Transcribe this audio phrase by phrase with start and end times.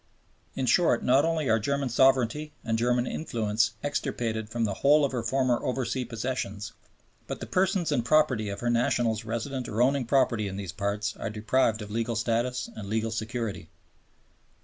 [0.55, 5.11] In short, not only are German sovereignty and German influence extirpated from the whole of
[5.11, 6.73] her former oversea possessions,
[7.27, 11.15] but the persons and property of her nationals resident or owning property in those parts
[11.17, 13.69] are deprived of legal status and legal security.